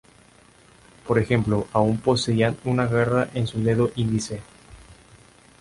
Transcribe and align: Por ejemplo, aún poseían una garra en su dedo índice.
Por 1.05 1.19
ejemplo, 1.19 1.67
aún 1.73 1.99
poseían 1.99 2.57
una 2.65 2.87
garra 2.87 3.29
en 3.35 3.45
su 3.45 3.61
dedo 3.61 3.91
índice. 3.95 4.41